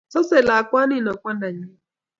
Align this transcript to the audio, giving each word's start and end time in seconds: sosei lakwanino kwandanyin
sosei 0.13 0.41
lakwanino 0.47 1.11
kwandanyin 1.21 1.71